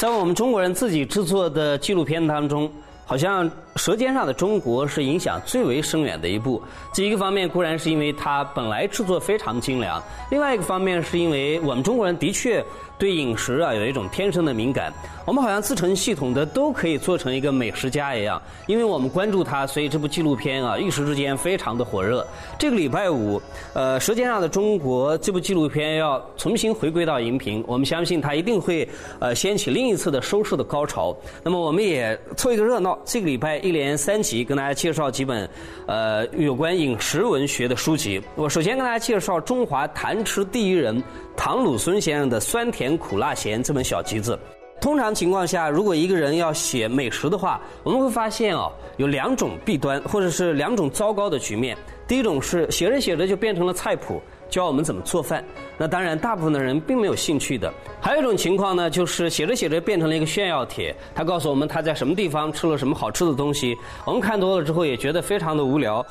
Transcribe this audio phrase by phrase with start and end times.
[0.00, 2.72] 在我们中国人自己制作的纪录片当中，
[3.04, 3.46] 好像
[3.80, 6.62] 《舌尖上的中国》是影响最为深远的一部。
[6.92, 12.62] 这一个方面固然是因为它本来制作非常精良，另外一个方面是因为我们中国人的确
[12.98, 14.92] 对饮食啊有一种天生的敏感。
[15.26, 22.26] 我们好像自成系统的都可以做成一个美食家一样，因为我们关注它，所以这部纪录片啊一时之间非常的火热。
[22.58, 23.40] 这个礼拜五，
[23.72, 28.86] 呃，《舌尖上的中国》这部纪录片要重新回归到荧屏，我们相信它一定会
[29.20, 31.16] 呃掀起另一次的收视的高潮。
[31.44, 35.48] 那么我们也凑一个热闹，这个礼拜一连三集跟大家介绍几本
[35.86, 38.20] 呃有关饮食文学的书籍。
[38.34, 41.02] 我首先跟大家介绍中华谈吃第一人
[41.36, 44.38] 唐鲁孙先生的《酸甜苦辣咸》这本小集子。
[44.80, 51.76] 通常情况下，如果一个人要写美食的话，我们会发现哦，有两种弊端，或者是两种糟糕的局面。
[52.08, 55.42] 第一种是写着写着就变成了菜谱，教我们怎么做饭。
[55.78, 57.72] 那当然，大部分的人并没有兴趣的。
[58.00, 63.74] 还有一种情况呢，就是写着写着变成了一个炫耀帖，他告诉我们他在什么地方吃了什么好吃的东西。
[64.04, 66.04] 我们看多了之后也觉得非常的无聊。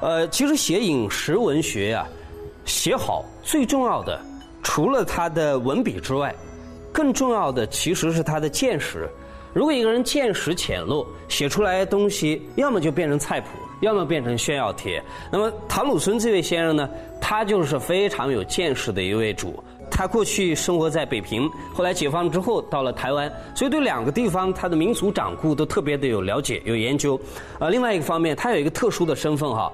[0.00, 2.06] 呃，其实写饮食文学呀，
[2.66, 4.20] 写好最重要的，
[4.62, 6.34] 除了他的文笔之外。
[6.92, 9.06] 更重要的其实是他的见识。
[9.56, 13.48] 如果一个人见识浅陋，写出来的东西要么就变成菜谱，
[13.80, 15.02] 要么变成炫耀帖。
[15.32, 16.86] 那么唐鲁孙这位先生呢，
[17.22, 19.64] 他就是非常有见识的一位主。
[19.90, 27.18] 他过去生活在北平，后来解放之后到了台湾，所以对两个地方他的民俗掌故都特别的有了解、有研究。
[27.58, 29.72] 呃，另外一个方面，他有一个特殊的身份哈。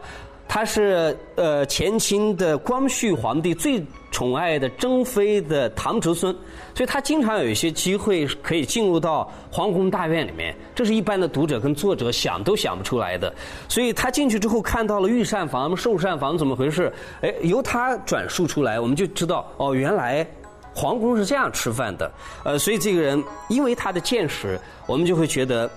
[0.54, 6.30] 他是呃前清的光绪皇帝最宠爱的珍妃的堂侄孙，
[6.74, 13.32] 所以他经常有一些机会可以进入到皇宫大院里面，这是一般的读者跟作者想都想不出来的。
[13.66, 16.92] 所以他进去之后看到了御膳房、寿膳房怎么回事？
[17.22, 20.26] 哎，由他转述出来，我们就知道哦，原来
[20.74, 22.12] 皇宫是这样吃饭的。
[22.44, 25.70] 呃，所以这个人因为他的见识，我们就会觉得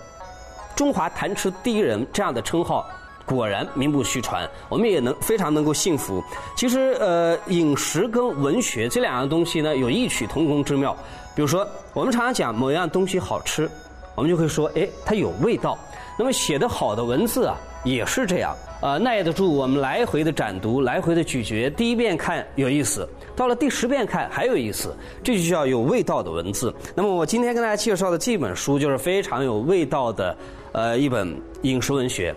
[0.75, 2.85] 中华谈吃第一人这样的称号。
[3.25, 6.23] 果然名不虚传，我们也能非常能够信服。
[6.55, 10.95] 其实，呃，饮食跟文学这两样东西呢，有异曲同工之妙。
[11.35, 13.69] 比如说，我们常常讲某样东西好吃，
[14.15, 15.77] 我们就会说，哎，它有味道。
[16.17, 21.69] 那么写得好的文字啊，也是这样，呃，耐得住我们来回的展读、来回的咀嚼。
[21.71, 26.73] 第一遍看有意思，到了第十遍看还有意思，这就叫有味道的文字。
[26.95, 30.37] 那么我今天跟大家介绍的这本书，就是非常有味道的，
[30.71, 32.33] 呃，一本饮食文学。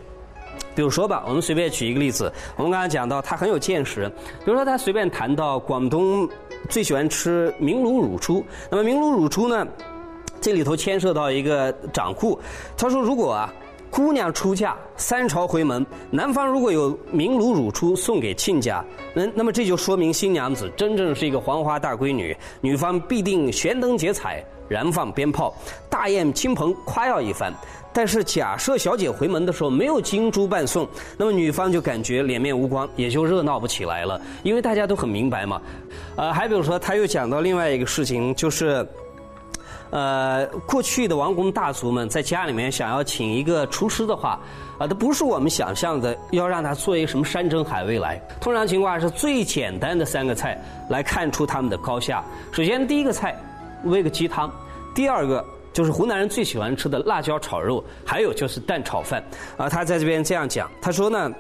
[0.79, 2.33] 比如说吧，我们随便举一个例子。
[2.55, 4.09] 我们刚才讲到他很有见识，
[4.45, 6.29] 比如说他随便谈到广东
[6.69, 8.45] 最喜欢吃明炉乳猪。
[8.71, 9.67] 那么明炉乳猪呢，
[10.41, 12.39] 这里头牵涉到一个掌故。
[12.77, 13.53] 他说，如果啊
[13.91, 25.55] 姑娘出嫁三朝回门，男方如果有明炉乳猪送给亲家，那那么这就说明新娘子真正是一个黄花大闺女，女方必定悬灯结彩，燃放鞭炮，
[25.89, 27.53] 大宴亲朋，夸耀一番。
[27.91, 30.87] 但是假设小姐回门的时候没有金珠伴送，
[31.17, 34.21] 那么女方就感觉脸面无光，也就热闹不起来了。
[34.45, 35.61] 因为大家都很明白嘛。
[36.15, 38.87] 呃，还比如说，他又讲到另外一个事情，就是，
[39.91, 44.39] 呃，过去的王公大族们在家里面想要请一个厨师的话，
[44.79, 48.21] 啊，都不是我们想象的要让他做一个什么山珍海味来。
[48.41, 52.23] 通常情况是最简单的三个菜来看出他们的高下。
[52.53, 53.37] 首先第一个菜，
[53.87, 54.49] 煨个鸡汤；
[54.95, 55.45] 第二个。
[55.71, 59.23] 就是湖南人最喜欢吃的辣椒炒肉，还有就是蛋炒饭。
[59.57, 61.33] 啊，他在这边这样讲，他说呢，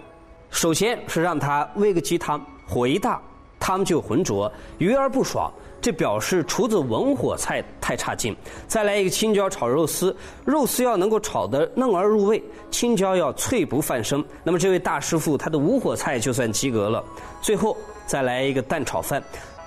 [0.48, 3.20] 首先是让他煨个鸡汤，火一大，
[3.58, 5.50] 汤就浑浊，鱼儿不爽，
[5.80, 8.36] 这表示厨子文火菜太差劲。
[8.68, 17.02] 再来一个青椒炒肉丝，肉丝要能够炒得嫩而入味，青椒要脆不泛生，那么这位大师傅他的五火菜就算及格了。
[17.42, 17.76] 最后
[18.06, 19.20] 再来一个蛋炒饭，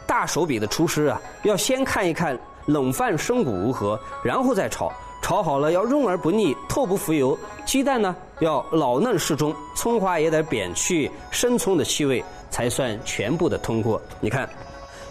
[0.07, 2.39] 大手笔的厨师啊，要先看一看。
[2.65, 3.99] 冷饭生骨如何？
[4.23, 4.91] 然后再炒，
[5.21, 7.37] 炒好了要润而不腻，透不浮油。
[7.65, 14.01] 鸡蛋呢要老嫩适中，葱花也得扁去生葱的气味，才算全部的通过。
[14.19, 14.49] 你看，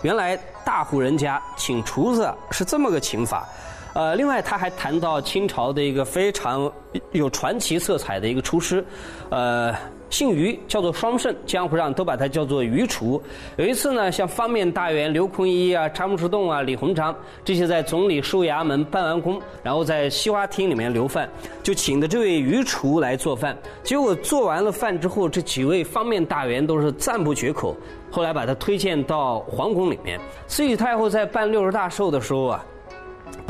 [0.03, 3.49] 原来大户人家请厨子是这么个请法。
[3.95, 6.71] 呃，另外他还谈到清朝的一个非常
[7.13, 8.85] 有传奇色彩的一个厨师，
[9.31, 9.75] 呃。
[10.11, 13.23] 姓于，叫做双胜，江湖上都把他叫做于厨。
[13.57, 17.15] 有一次呢，像方面大员刘坤一啊、张之洞啊、李鸿章
[17.45, 21.31] 这些在总理书衙门办完工，然后在西花厅里面留饭，
[21.63, 23.57] 就请的这位于厨来做饭。
[23.85, 27.77] 结果做完了饭之后，这几位方面大员都是赞不绝口。
[28.11, 30.19] 后来把他推荐到皇宫里面。
[30.49, 32.67] 慈禧太后在办六十大寿的时候啊，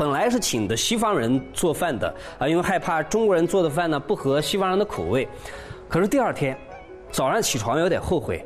[0.01, 5.29] 本来是请的西方人做饭的啊，因为害怕中国人做的饭呢不合西方人的口味。
[5.87, 6.57] 可是第二天
[7.11, 8.43] 早上起床有点后悔，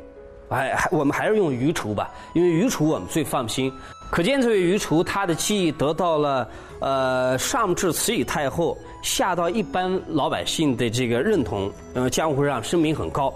[0.50, 3.72] 哎，我们还是用鱼厨吧，因为鱼厨我们最放心。
[4.10, 6.46] 可见这位鱼厨他的技艺得到了
[6.78, 13.32] 呃上至慈禧太后，下到一般老百姓的这个认同，呃江湖上声名很高。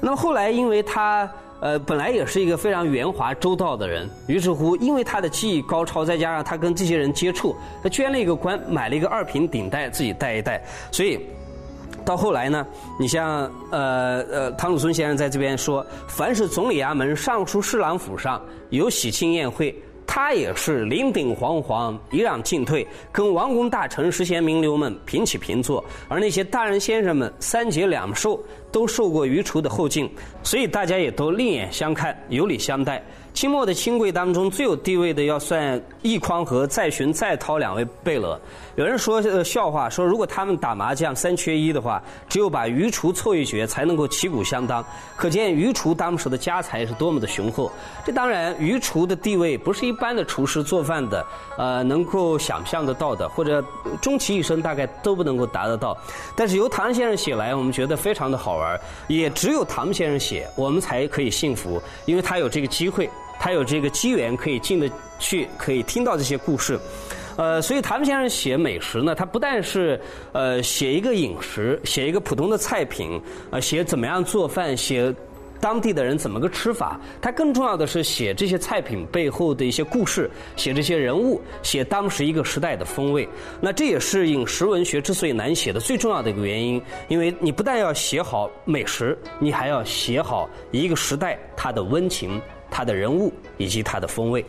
[0.00, 1.30] 那么后来因为他
[1.60, 11.18] 呃本来也是一个非常圆滑周到的人，于是乎因为他的技艺高超，再加上他跟这些人接触，他捐了一个官，买了一个二品顶戴自己戴一戴，所以。
[12.02, 12.66] 到后来呢，
[12.98, 19.74] 你像呃呃，汤鲁孙先生在这边说，凡是总理衙门、尚书侍郎府上有喜庆宴会，
[20.06, 30.10] 他也是临顶惶惶，一让进退，跟王公大臣、实贤名流们平起平坐，而那些大人先生们三节两寿都受过余厨的后敬，
[30.42, 33.02] 所以大家也都另眼相看，有礼相待。
[33.32, 38.38] 清末的清贵当中最有地位的，要算易匡和载洵、载涛两位贝勒。
[38.74, 44.84] 有人说笑话，说如果他们打麻将三缺一的话，只有把余厨凑一绝才能够旗鼓相当。
[45.16, 47.70] 可见余厨当时的家财是多么的雄厚。
[48.04, 51.24] 这当然，余厨的地位不是一般的厨师做饭的，
[51.56, 53.64] 呃，能够想象得到的，或者
[54.02, 55.96] 终其一生大概都不能够达得到。
[56.34, 58.78] 但是由唐先生写来，我们觉得非常的好玩。
[59.08, 63.10] 也只有唐先生写，我们才可以幸福，因为他有这个机会，
[63.40, 66.78] 他有这个机缘可以进得去，可以听到这些故事。
[67.36, 69.98] 呃，所以唐先生写美食呢，他不但是
[70.32, 73.18] 呃写一个饮食，写一个普通的菜品，
[73.50, 75.14] 呃写怎么样做饭，写
[75.60, 83.28] 当地的人怎么个吃法，它更重要的是写这些菜品背后的一些故事，写这些人物，写当时一个时代的风味。
[83.60, 92.40] 那这也是饮食文学之所以难写的最重要的一个原因，因为你不但要写好美食，你还要写好一个时代它的温情、
[92.70, 94.44] 它的人物以及它的风味。